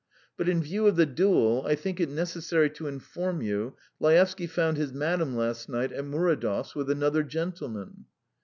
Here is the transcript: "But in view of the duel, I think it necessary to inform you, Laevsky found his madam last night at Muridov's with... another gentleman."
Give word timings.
"But 0.35 0.49
in 0.49 0.63
view 0.63 0.87
of 0.87 0.95
the 0.95 1.05
duel, 1.05 1.63
I 1.67 1.75
think 1.75 1.99
it 1.99 2.09
necessary 2.09 2.71
to 2.71 2.87
inform 2.87 3.43
you, 3.43 3.75
Laevsky 3.99 4.47
found 4.47 4.77
his 4.77 4.91
madam 4.91 5.35
last 5.37 5.69
night 5.69 5.91
at 5.91 6.05
Muridov's 6.05 6.73
with... 6.73 6.89
another 6.89 7.21
gentleman." 7.21 8.05